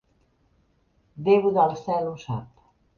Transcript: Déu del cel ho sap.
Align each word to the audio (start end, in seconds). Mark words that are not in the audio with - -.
Déu 1.29 1.47
del 1.61 1.79
cel 1.85 2.13
ho 2.13 2.19
sap. 2.27 2.69